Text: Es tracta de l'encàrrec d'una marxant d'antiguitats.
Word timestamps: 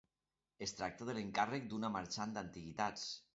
Es 0.65 0.71
tracta 0.79 1.07
de 1.09 1.15
l'encàrrec 1.17 1.69
d'una 1.75 1.93
marxant 1.99 2.35
d'antiguitats. 2.39 3.07